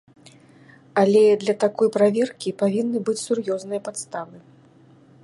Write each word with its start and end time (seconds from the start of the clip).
Але 1.01 1.21
для 1.43 1.55
такой 1.65 1.87
праверкі 1.97 2.55
павінны 2.63 2.99
быць 3.11 3.23
сур'ёзныя 3.27 3.81
падставы. 3.91 4.37